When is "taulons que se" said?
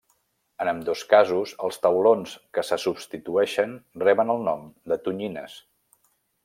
1.83-2.81